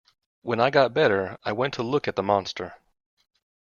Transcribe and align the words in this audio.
When 0.41 0.59
I 0.59 0.71
got 0.71 0.95
better, 0.95 1.37
I 1.43 1.51
went 1.51 1.75
to 1.75 1.83
look 1.83 2.07
at 2.07 2.15
the 2.15 2.23
monster. 2.23 2.73